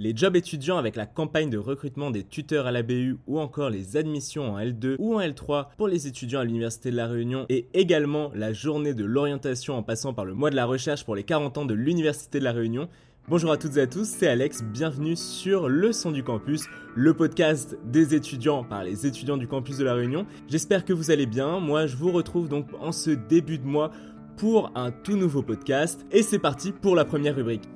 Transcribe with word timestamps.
Les 0.00 0.14
jobs 0.14 0.36
étudiants 0.36 0.78
avec 0.78 0.94
la 0.94 1.06
campagne 1.06 1.50
de 1.50 1.58
recrutement 1.58 2.12
des 2.12 2.22
tuteurs 2.22 2.68
à 2.68 2.70
la 2.70 2.84
BU 2.84 3.16
ou 3.26 3.40
encore 3.40 3.68
les 3.68 3.96
admissions 3.96 4.52
en 4.52 4.60
L2 4.60 4.94
ou 5.00 5.16
en 5.16 5.20
L3 5.20 5.70
pour 5.76 5.88
les 5.88 6.06
étudiants 6.06 6.38
à 6.38 6.44
l'Université 6.44 6.92
de 6.92 6.96
La 6.96 7.08
Réunion 7.08 7.46
et 7.48 7.66
également 7.74 8.30
la 8.32 8.52
journée 8.52 8.94
de 8.94 9.04
l'orientation 9.04 9.76
en 9.76 9.82
passant 9.82 10.14
par 10.14 10.24
le 10.24 10.34
mois 10.34 10.50
de 10.50 10.54
la 10.54 10.66
recherche 10.66 11.04
pour 11.04 11.16
les 11.16 11.24
40 11.24 11.58
ans 11.58 11.64
de 11.64 11.74
l'Université 11.74 12.38
de 12.38 12.44
La 12.44 12.52
Réunion. 12.52 12.88
Bonjour 13.26 13.50
à 13.50 13.56
toutes 13.56 13.76
et 13.76 13.80
à 13.80 13.86
tous, 13.88 14.04
c'est 14.04 14.28
Alex, 14.28 14.62
bienvenue 14.62 15.16
sur 15.16 15.68
Le 15.68 15.92
Son 15.92 16.12
du 16.12 16.22
Campus, 16.22 16.66
le 16.94 17.12
podcast 17.12 17.76
des 17.84 18.14
étudiants 18.14 18.62
par 18.62 18.84
les 18.84 19.04
étudiants 19.04 19.36
du 19.36 19.48
campus 19.48 19.78
de 19.78 19.84
La 19.84 19.94
Réunion. 19.94 20.26
J'espère 20.46 20.84
que 20.84 20.92
vous 20.92 21.10
allez 21.10 21.26
bien, 21.26 21.58
moi 21.58 21.88
je 21.88 21.96
vous 21.96 22.12
retrouve 22.12 22.48
donc 22.48 22.68
en 22.80 22.92
ce 22.92 23.10
début 23.10 23.58
de 23.58 23.66
mois 23.66 23.90
pour 24.36 24.70
un 24.76 24.92
tout 24.92 25.16
nouveau 25.16 25.42
podcast 25.42 26.06
et 26.12 26.22
c'est 26.22 26.38
parti 26.38 26.70
pour 26.70 26.94
la 26.94 27.04
première 27.04 27.34
rubrique. 27.34 27.68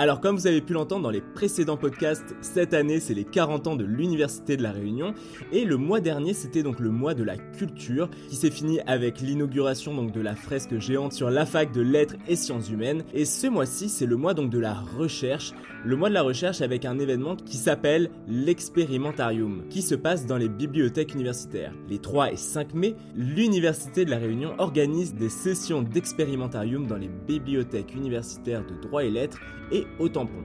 Alors 0.00 0.20
comme 0.20 0.36
vous 0.36 0.46
avez 0.46 0.60
pu 0.60 0.74
l'entendre 0.74 1.02
dans 1.02 1.10
les 1.10 1.20
précédents 1.20 1.76
podcasts, 1.76 2.36
cette 2.40 2.72
année 2.72 3.00
c'est 3.00 3.14
les 3.14 3.24
40 3.24 3.66
ans 3.66 3.74
de 3.74 3.84
l'Université 3.84 4.56
de 4.56 4.62
la 4.62 4.70
Réunion. 4.70 5.12
Et 5.50 5.64
le 5.64 5.76
mois 5.76 5.98
dernier 5.98 6.34
c'était 6.34 6.62
donc 6.62 6.78
le 6.78 6.90
mois 6.90 7.14
de 7.14 7.24
la 7.24 7.36
culture 7.36 8.08
qui 8.28 8.36
s'est 8.36 8.52
fini 8.52 8.78
avec 8.86 9.20
l'inauguration 9.20 9.92
donc 9.96 10.12
de 10.12 10.20
la 10.20 10.36
fresque 10.36 10.78
géante 10.78 11.14
sur 11.14 11.30
la 11.30 11.44
fac 11.44 11.72
de 11.72 11.80
lettres 11.80 12.14
et 12.28 12.36
sciences 12.36 12.70
humaines. 12.70 13.02
Et 13.12 13.24
ce 13.24 13.48
mois-ci 13.48 13.88
c'est 13.88 14.06
le 14.06 14.14
mois 14.14 14.34
donc 14.34 14.50
de 14.50 14.60
la 14.60 14.74
recherche, 14.74 15.52
le 15.84 15.96
mois 15.96 16.10
de 16.10 16.14
la 16.14 16.22
recherche 16.22 16.60
avec 16.60 16.84
un 16.84 17.00
événement 17.00 17.34
qui 17.34 17.56
s'appelle 17.56 18.08
l'expérimentarium 18.28 19.64
qui 19.68 19.82
se 19.82 19.96
passe 19.96 20.26
dans 20.26 20.36
les 20.36 20.48
bibliothèques 20.48 21.12
universitaires. 21.12 21.74
Les 21.88 21.98
3 21.98 22.34
et 22.34 22.36
5 22.36 22.72
mai, 22.72 22.94
l'Université 23.16 24.04
de 24.04 24.10
la 24.10 24.18
Réunion 24.18 24.54
organise 24.58 25.16
des 25.16 25.28
sessions 25.28 25.82
d'expérimentarium 25.82 26.86
dans 26.86 26.98
les 26.98 27.10
bibliothèques 27.26 27.96
universitaires 27.96 28.64
de 28.64 28.80
droit 28.80 29.02
et 29.02 29.10
lettres 29.10 29.40
et 29.72 29.87
au 29.98 30.08
tampon. 30.08 30.42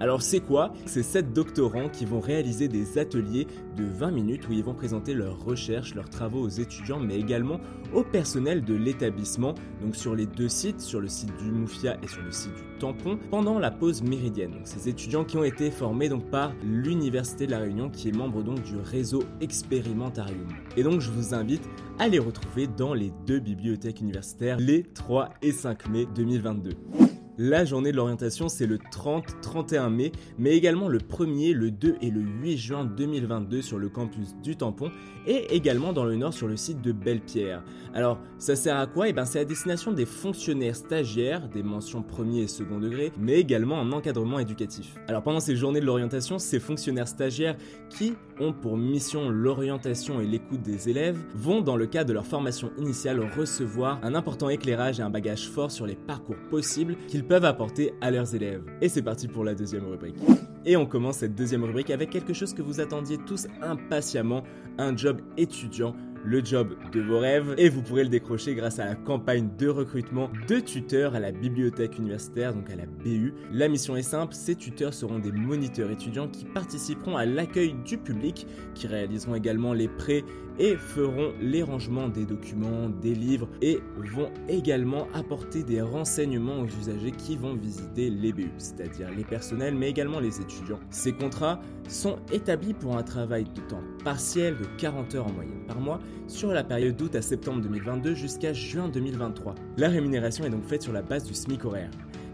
Alors 0.00 0.22
c'est 0.22 0.40
quoi? 0.40 0.72
C'est 0.86 1.02
sept 1.02 1.32
doctorants 1.32 1.88
qui 1.88 2.04
vont 2.04 2.20
réaliser 2.20 2.68
des 2.68 2.98
ateliers 2.98 3.48
de 3.76 3.84
20 3.84 4.12
minutes 4.12 4.48
où 4.48 4.52
ils 4.52 4.62
vont 4.62 4.74
présenter 4.74 5.12
leurs 5.12 5.44
recherches, 5.44 5.94
leurs 5.94 6.08
travaux 6.08 6.40
aux 6.40 6.48
étudiants, 6.48 7.00
mais 7.00 7.18
également 7.18 7.60
au 7.92 8.04
personnel 8.04 8.62
de 8.62 8.74
l'établissement, 8.74 9.54
donc 9.82 9.96
sur 9.96 10.14
les 10.14 10.26
deux 10.26 10.48
sites, 10.48 10.80
sur 10.80 11.00
le 11.00 11.08
site 11.08 11.36
du 11.38 11.50
Moufia 11.50 11.96
et 12.02 12.06
sur 12.06 12.22
le 12.22 12.30
site 12.30 12.54
du 12.54 12.78
Tampon, 12.78 13.18
pendant 13.30 13.58
la 13.58 13.72
pause 13.72 14.02
méridienne. 14.02 14.52
Donc 14.52 14.66
ces 14.66 14.88
étudiants 14.88 15.24
qui 15.24 15.36
ont 15.36 15.44
été 15.44 15.70
formés 15.72 16.08
donc 16.08 16.30
par 16.30 16.52
l'Université 16.62 17.46
de 17.46 17.50
la 17.50 17.58
Réunion, 17.58 17.90
qui 17.90 18.08
est 18.08 18.16
membre 18.16 18.44
donc 18.44 18.62
du 18.62 18.76
réseau 18.76 19.24
Experimentarium. 19.40 20.46
Et 20.76 20.84
donc 20.84 21.00
je 21.00 21.10
vous 21.10 21.34
invite 21.34 21.68
à 21.98 22.06
les 22.06 22.20
retrouver 22.20 22.68
dans 22.68 22.94
les 22.94 23.12
deux 23.26 23.40
bibliothèques 23.40 24.00
universitaires 24.00 24.58
les 24.60 24.84
3 24.84 25.30
et 25.42 25.50
5 25.50 25.88
mai 25.88 26.06
2022. 26.14 27.17
La 27.40 27.64
journée 27.64 27.92
de 27.92 27.96
l'orientation, 27.96 28.48
c'est 28.48 28.66
le 28.66 28.78
30-31 28.78 29.90
mai, 29.90 30.10
mais 30.40 30.56
également 30.56 30.88
le 30.88 30.98
1er, 30.98 31.52
le 31.52 31.70
2 31.70 31.98
et 32.00 32.10
le 32.10 32.20
8 32.20 32.58
juin 32.58 32.84
2022 32.84 33.62
sur 33.62 33.78
le 33.78 33.88
campus 33.88 34.34
du 34.42 34.56
Tampon 34.56 34.90
et 35.24 35.54
également 35.54 35.92
dans 35.92 36.04
le 36.04 36.16
nord 36.16 36.34
sur 36.34 36.48
le 36.48 36.56
site 36.56 36.80
de 36.80 36.90
Belle-Pierre. 36.90 37.62
Alors, 37.94 38.18
ça 38.38 38.56
sert 38.56 38.76
à 38.76 38.88
quoi? 38.88 39.08
Eh 39.08 39.12
bien, 39.12 39.24
c'est 39.24 39.38
à 39.38 39.44
destination 39.44 39.92
des 39.92 40.04
fonctionnaires 40.04 40.74
stagiaires, 40.74 41.48
des 41.48 41.62
mentions 41.62 42.02
premier 42.02 42.40
et 42.40 42.48
second 42.48 42.80
degré, 42.80 43.12
mais 43.16 43.38
également 43.38 43.76
en 43.76 43.92
encadrement 43.92 44.40
éducatif. 44.40 44.96
Alors, 45.06 45.22
pendant 45.22 45.38
ces 45.38 45.54
journées 45.54 45.80
de 45.80 45.86
l'orientation, 45.86 46.40
ces 46.40 46.58
fonctionnaires 46.58 47.06
stagiaires 47.06 47.56
qui 47.88 48.14
ont 48.40 48.52
pour 48.52 48.76
mission 48.76 49.30
l'orientation 49.30 50.20
et 50.20 50.26
l'écoute 50.26 50.62
des 50.62 50.88
élèves 50.88 51.18
vont, 51.36 51.60
dans 51.60 51.76
le 51.76 51.86
cadre 51.86 52.08
de 52.08 52.14
leur 52.14 52.26
formation 52.26 52.72
initiale, 52.78 53.20
recevoir 53.36 54.00
un 54.02 54.16
important 54.16 54.48
éclairage 54.48 54.98
et 54.98 55.02
un 55.02 55.10
bagage 55.10 55.48
fort 55.48 55.70
sur 55.70 55.86
les 55.86 55.96
parcours 55.96 56.36
possibles 56.50 56.96
qu'ils 57.06 57.27
peuvent 57.28 57.44
apporter 57.44 57.92
à 58.00 58.10
leurs 58.10 58.34
élèves. 58.34 58.62
Et 58.80 58.88
c'est 58.88 59.02
parti 59.02 59.28
pour 59.28 59.44
la 59.44 59.54
deuxième 59.54 59.86
rubrique. 59.86 60.16
Et 60.64 60.76
on 60.76 60.86
commence 60.86 61.18
cette 61.18 61.34
deuxième 61.34 61.64
rubrique 61.64 61.90
avec 61.90 62.10
quelque 62.10 62.32
chose 62.32 62.54
que 62.54 62.62
vous 62.62 62.80
attendiez 62.80 63.18
tous 63.18 63.46
impatiemment, 63.62 64.42
un 64.78 64.96
job 64.96 65.20
étudiant 65.36 65.94
le 66.24 66.44
job 66.44 66.74
de 66.92 67.00
vos 67.00 67.18
rêves 67.18 67.54
et 67.58 67.68
vous 67.68 67.82
pourrez 67.82 68.02
le 68.02 68.08
décrocher 68.08 68.54
grâce 68.54 68.78
à 68.78 68.84
la 68.84 68.94
campagne 68.94 69.48
de 69.58 69.68
recrutement 69.68 70.30
de 70.48 70.60
tuteurs 70.60 71.14
à 71.14 71.20
la 71.20 71.32
bibliothèque 71.32 71.98
universitaire, 71.98 72.54
donc 72.54 72.70
à 72.70 72.76
la 72.76 72.86
BU. 72.86 73.34
La 73.52 73.68
mission 73.68 73.96
est 73.96 74.02
simple, 74.02 74.34
ces 74.34 74.54
tuteurs 74.54 74.94
seront 74.94 75.18
des 75.18 75.32
moniteurs 75.32 75.90
étudiants 75.90 76.28
qui 76.28 76.44
participeront 76.44 77.16
à 77.16 77.26
l'accueil 77.26 77.74
du 77.84 77.98
public, 77.98 78.46
qui 78.74 78.86
réaliseront 78.86 79.34
également 79.34 79.72
les 79.72 79.88
prêts 79.88 80.24
et 80.58 80.76
feront 80.76 81.32
les 81.40 81.62
rangements 81.62 82.08
des 82.08 82.24
documents, 82.24 82.88
des 82.88 83.14
livres 83.14 83.48
et 83.62 83.80
vont 83.96 84.30
également 84.48 85.06
apporter 85.14 85.62
des 85.62 85.80
renseignements 85.80 86.60
aux 86.60 86.66
usagers 86.66 87.12
qui 87.12 87.36
vont 87.36 87.54
visiter 87.54 88.10
les 88.10 88.32
BU, 88.32 88.50
c'est-à-dire 88.58 89.08
les 89.16 89.24
personnels 89.24 89.74
mais 89.74 89.88
également 89.88 90.20
les 90.20 90.40
étudiants. 90.40 90.80
Ces 90.90 91.12
contrats 91.12 91.60
sont 91.88 92.16
établis 92.32 92.74
pour 92.74 92.96
un 92.96 93.02
travail 93.02 93.44
de 93.44 93.60
temps 93.62 93.82
partiel 94.08 94.56
de 94.56 94.64
40 94.78 95.14
heures 95.16 95.26
en 95.26 95.32
moyenne 95.32 95.66
par 95.66 95.78
mois 95.80 96.00
sur 96.28 96.50
la 96.50 96.64
période 96.64 96.96
d'août 96.96 97.14
à 97.14 97.20
septembre 97.20 97.60
2022 97.60 98.14
jusqu'à 98.14 98.54
juin 98.54 98.88
2023. 98.88 99.54
La 99.76 99.90
rémunération 99.90 100.46
est 100.46 100.48
donc 100.48 100.64
faite 100.64 100.80
sur 100.80 100.94
la 100.94 101.02
base 101.02 101.24
du 101.24 101.34
SMIC 101.34 101.66
horaire. 101.66 101.90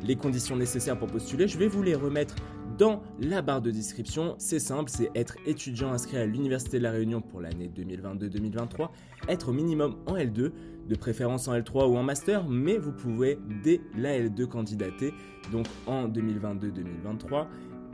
Les 0.07 0.15
conditions 0.15 0.55
nécessaires 0.55 0.97
pour 0.97 1.09
postuler, 1.09 1.49
je 1.49 1.59
vais 1.59 1.67
vous 1.67 1.83
les 1.83 1.97
remettre 1.97 2.37
dans 2.79 3.03
la 3.19 3.43
barre 3.43 3.61
de 3.61 3.73
description. 3.73 4.37
C'est 4.39 4.61
simple, 4.61 4.89
c'est 4.89 5.11
être 5.17 5.35
étudiant 5.47 5.93
inscrit 5.93 6.17
à 6.17 6.27
l'Université 6.27 6.79
de 6.79 6.85
la 6.85 6.93
Réunion 6.93 7.21
pour 7.21 7.41
l'année 7.41 7.69
2022-2023, 7.77 8.91
être 9.29 9.49
au 9.49 9.53
minimum 9.53 9.97
en 10.07 10.15
L2, 10.15 10.53
de 10.89 10.95
préférence 10.95 11.49
en 11.49 11.55
L3 11.55 11.89
ou 11.89 11.97
en 11.97 12.05
master, 12.05 12.49
mais 12.49 12.79
vous 12.79 12.93
pouvez 12.93 13.37
dès 13.65 13.81
la 13.99 14.17
L2 14.17 14.47
candidater, 14.47 15.13
donc 15.51 15.67
en 15.89 16.07
2022-2023 16.07 17.47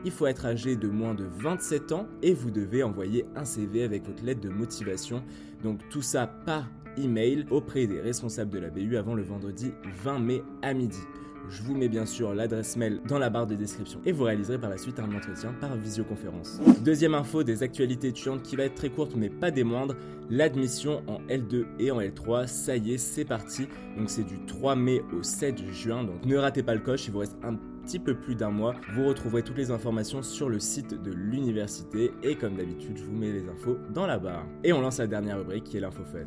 il 0.05 0.11
faut 0.11 0.27
être 0.27 0.47
âgé 0.47 0.77
de 0.77 0.89
moins 0.89 1.15
de 1.15 1.25
27 1.25 1.93
ans 1.93 2.07
et 2.23 2.33
vous 2.33 2.51
devez 2.51 2.83
envoyer 2.83 3.27
un 3.37 3.45
CV 3.45 3.83
avec 3.83 4.07
votre 4.07 4.25
lettre 4.25 4.41
de 4.41 4.49
motivation. 4.49 5.23
Donc 5.63 5.81
tout 5.91 6.03
ça 6.03 6.27
par 6.27 6.67
email 6.97 7.47
auprès 7.51 7.87
des 7.87 8.01
responsables 8.01 8.51
de 8.51 8.59
la 8.59 8.71
BU 8.71 8.97
avant 8.97 9.15
le 9.15 9.23
vendredi 9.23 9.73
20 10.03 10.19
mai 10.19 10.43
à 10.63 10.75
midi. 10.75 11.01
Je 11.49 11.63
vous 11.63 11.75
mets 11.75 11.89
bien 11.89 12.07
sûr 12.07 12.33
l'adresse 12.35 12.77
mail 12.77 13.01
dans 13.09 13.19
la 13.19 13.29
barre 13.29 13.47
de 13.47 13.57
description 13.57 14.01
et 14.05 14.13
vous 14.13 14.25
réaliserez 14.25 14.59
par 14.59 14.71
la 14.71 14.79
suite 14.79 15.01
un 15.01 15.13
entretien 15.13 15.53
par 15.61 15.77
visioconférence. 15.77 16.61
Deuxième 16.85 17.15
info 17.15 17.43
des 17.43 17.63
actualités 17.63 18.09
étudiantes 18.09 18.43
qui 18.43 18.57
va 18.57 18.65
être 18.65 18.77
très 18.77 18.91
courte 18.91 19.15
mais 19.17 19.31
pas 19.31 19.51
des 19.51 19.65
moindres, 19.65 19.97
l'admission 20.31 21.03
en 21.07 21.21
L2 21.29 21.67
et 21.79 21.91
en 21.91 22.01
L3, 22.01 22.47
ça 22.47 22.77
y 22.77 22.95
est, 22.95 22.99
c'est 22.99 23.25
parti. 23.25 23.69
Donc 23.99 24.09
c'est 24.09 24.25
du 24.25 24.39
3 24.47 24.77
mai 24.77 25.03
au 25.13 25.23
7 25.23 25.67
juin, 25.73 26.05
donc 26.05 26.25
ne 26.25 26.37
ratez 26.37 26.63
pas 26.63 26.75
le 26.75 26.81
coche, 26.81 27.07
il 27.07 27.13
vous 27.13 27.19
reste 27.19 27.37
un 27.43 27.57
petit 27.85 27.99
peu 27.99 28.15
plus 28.15 28.37
d'un 28.37 28.51
mois. 28.51 28.75
Vous 28.95 29.07
retrouverez 29.07 29.43
toutes 29.43 29.57
les 29.57 29.71
informations 29.71 30.23
sur 30.23 30.49
le 30.49 30.61
site 30.61 31.03
de 31.03 31.13
l'université 31.13 32.13
et 32.23 32.37
comme 32.37 32.55
d'habitude, 32.55 32.97
je 32.97 33.05
vous 33.05 33.17
mets 33.17 33.33
les 33.33 33.49
infos 33.49 33.79
dans 33.93 34.07
la 34.07 34.19
barre. 34.19 34.47
Et 34.63 34.73
on 34.73 34.81
lance 34.81 34.99
la 34.99 35.07
dernière 35.07 35.39
rubrique 35.39 35.65
qui 35.65 35.79
est 35.79 35.81
l'info 35.81 36.05
fun. 36.05 36.27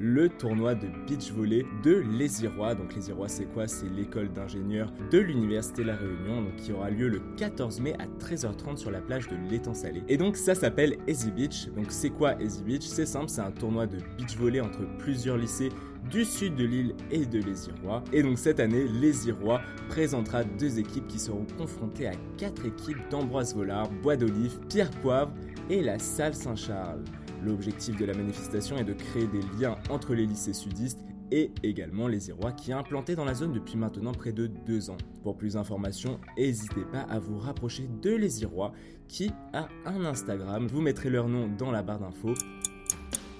Le 0.00 0.28
tournoi 0.28 0.74
de 0.74 0.88
beach 1.06 1.30
volley 1.30 1.64
de 1.84 2.02
Les 2.18 2.42
Irois. 2.42 2.74
Donc 2.74 2.94
Les 2.96 3.10
Irois, 3.10 3.28
c'est 3.28 3.44
quoi? 3.44 3.68
C'est 3.68 3.88
l'école 3.88 4.32
d'ingénieurs 4.32 4.92
de 5.12 5.18
l'université 5.18 5.84
La 5.84 5.94
Réunion, 5.94 6.42
donc 6.42 6.56
qui 6.56 6.72
aura 6.72 6.90
lieu 6.90 7.08
le 7.08 7.20
14 7.36 7.80
mai 7.80 7.94
à 8.00 8.06
13h30 8.22 8.76
sur 8.76 8.90
la 8.90 9.00
plage 9.00 9.28
de 9.28 9.36
l'étang 9.48 9.72
salé. 9.72 10.02
Et 10.08 10.16
donc 10.16 10.36
ça 10.36 10.54
s'appelle 10.54 10.96
Easy 11.06 11.30
Beach. 11.30 11.68
Donc 11.76 11.86
c'est 11.90 12.10
quoi 12.10 12.34
Easy 12.42 12.64
Beach? 12.64 12.82
C'est 12.82 13.06
simple, 13.06 13.28
c'est 13.28 13.40
un 13.44 13.50
tournoi 13.50 13.86
de 13.86 13.98
beach 14.16 14.36
volley 14.36 14.60
entre 14.60 14.80
plusieurs 14.98 15.36
lycées 15.36 15.70
du 16.10 16.24
sud 16.24 16.54
de 16.56 16.64
l'île 16.64 16.94
et 17.10 17.24
de 17.24 17.38
Les 17.38 17.68
Irois. 17.68 18.02
Et 18.12 18.22
donc 18.22 18.38
cette 18.38 18.60
année, 18.60 18.86
Les 19.00 19.28
Irois 19.28 19.60
présentera 19.88 20.44
deux 20.44 20.78
équipes 20.78 21.06
qui 21.06 21.18
seront 21.18 21.46
confrontées 21.56 22.08
à 22.08 22.12
quatre 22.36 22.66
équipes 22.66 22.98
d'Ambroise 23.10 23.54
Vollard, 23.54 23.90
Bois 24.02 24.16
d'Olive, 24.16 24.58
Pierre 24.68 24.90
Poivre 24.90 25.32
et 25.70 25.82
la 25.82 25.98
Salle 25.98 26.34
Saint-Charles. 26.34 27.04
L'objectif 27.42 27.96
de 27.96 28.04
la 28.04 28.14
manifestation 28.14 28.76
est 28.76 28.84
de 28.84 28.92
créer 28.92 29.26
des 29.26 29.40
liens 29.58 29.76
entre 29.90 30.14
les 30.14 30.26
lycées 30.26 30.52
sudistes 30.52 31.00
et 31.30 31.50
également 31.62 32.06
les 32.06 32.28
Irois 32.28 32.52
qui 32.52 32.70
est 32.70 32.74
implanté 32.74 33.16
dans 33.16 33.24
la 33.24 33.34
zone 33.34 33.52
depuis 33.52 33.76
maintenant 33.76 34.12
près 34.12 34.32
de 34.32 34.46
deux 34.46 34.90
ans. 34.90 34.96
Pour 35.22 35.36
plus 35.36 35.54
d'informations, 35.54 36.20
n'hésitez 36.36 36.84
pas 36.92 37.00
à 37.00 37.18
vous 37.18 37.38
rapprocher 37.38 37.88
de 38.02 38.14
les 38.14 38.42
Irois 38.42 38.72
qui 39.08 39.30
a 39.52 39.68
un 39.84 40.04
Instagram. 40.04 40.68
Je 40.68 40.74
vous 40.74 40.80
mettrai 40.82 41.10
leur 41.10 41.28
nom 41.28 41.48
dans 41.48 41.70
la 41.70 41.82
barre 41.82 42.00
d'infos. 42.00 42.34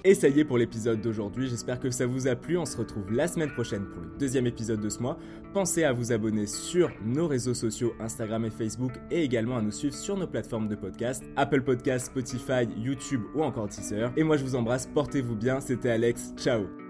Et 0.07 0.13
ça 0.13 0.29
y 0.29 0.39
est 0.39 0.45
pour 0.45 0.59
l'épisode 0.59 1.01
d'aujourd'hui, 1.01 1.47
j'espère 1.49 1.79
que 1.79 1.89
ça 1.89 2.05
vous 2.05 2.27
a 2.27 2.35
plu, 2.35 2.59
on 2.59 2.65
se 2.65 2.77
retrouve 2.77 3.11
la 3.11 3.27
semaine 3.27 3.49
prochaine 3.49 3.85
pour 3.85 4.03
le 4.03 4.09
deuxième 4.19 4.45
épisode 4.45 4.79
de 4.79 4.87
ce 4.87 4.99
mois. 4.99 5.17
Pensez 5.51 5.83
à 5.83 5.93
vous 5.93 6.11
abonner 6.11 6.45
sur 6.45 6.91
nos 7.03 7.27
réseaux 7.27 7.55
sociaux 7.55 7.91
Instagram 7.99 8.45
et 8.45 8.51
Facebook 8.51 8.91
et 9.09 9.23
également 9.23 9.57
à 9.57 9.63
nous 9.63 9.71
suivre 9.71 9.95
sur 9.95 10.15
nos 10.15 10.27
plateformes 10.27 10.67
de 10.67 10.75
podcast, 10.75 11.23
Apple 11.35 11.63
Podcast, 11.63 12.05
Spotify, 12.05 12.67
YouTube 12.77 13.23
ou 13.33 13.41
encore 13.41 13.67
Teaser. 13.67 14.09
Et 14.15 14.23
moi 14.23 14.37
je 14.37 14.43
vous 14.43 14.53
embrasse, 14.53 14.85
portez-vous 14.85 15.35
bien, 15.35 15.59
c'était 15.59 15.89
Alex, 15.89 16.33
ciao 16.37 16.84